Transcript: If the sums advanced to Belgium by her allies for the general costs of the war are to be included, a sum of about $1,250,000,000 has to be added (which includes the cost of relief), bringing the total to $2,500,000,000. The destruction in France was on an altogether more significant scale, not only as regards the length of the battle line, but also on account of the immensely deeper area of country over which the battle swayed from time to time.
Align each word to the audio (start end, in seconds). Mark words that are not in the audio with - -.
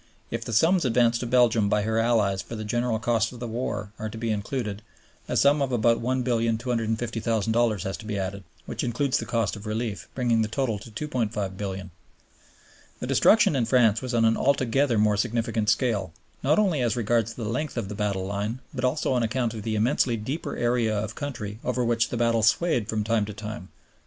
If 0.31 0.43
the 0.43 0.51
sums 0.51 0.83
advanced 0.83 1.19
to 1.19 1.27
Belgium 1.27 1.69
by 1.69 1.83
her 1.83 1.99
allies 1.99 2.41
for 2.41 2.55
the 2.55 2.63
general 2.65 2.97
costs 2.97 3.31
of 3.31 3.39
the 3.39 3.47
war 3.47 3.91
are 3.99 4.09
to 4.09 4.17
be 4.17 4.31
included, 4.31 4.81
a 5.29 5.37
sum 5.37 5.61
of 5.61 5.71
about 5.71 6.01
$1,250,000,000 6.01 7.83
has 7.83 7.97
to 7.97 8.05
be 8.05 8.17
added 8.17 8.43
(which 8.65 8.83
includes 8.83 9.19
the 9.19 9.27
cost 9.27 9.55
of 9.55 9.67
relief), 9.67 10.07
bringing 10.15 10.41
the 10.41 10.47
total 10.47 10.79
to 10.79 10.89
$2,500,000,000. 11.07 11.91
The 12.99 13.05
destruction 13.05 13.55
in 13.55 13.65
France 13.67 14.01
was 14.01 14.15
on 14.15 14.25
an 14.25 14.37
altogether 14.37 14.97
more 14.97 15.17
significant 15.17 15.69
scale, 15.69 16.13
not 16.41 16.57
only 16.57 16.81
as 16.81 16.95
regards 16.95 17.35
the 17.35 17.45
length 17.45 17.77
of 17.77 17.87
the 17.87 17.93
battle 17.93 18.25
line, 18.25 18.57
but 18.73 18.83
also 18.83 19.13
on 19.13 19.21
account 19.21 19.53
of 19.53 19.61
the 19.61 19.75
immensely 19.75 20.17
deeper 20.17 20.57
area 20.57 20.97
of 20.97 21.13
country 21.13 21.59
over 21.63 21.85
which 21.85 22.09
the 22.09 22.17
battle 22.17 22.41
swayed 22.41 22.87
from 22.89 23.03
time 23.03 23.25
to 23.25 23.33
time. 23.33 23.69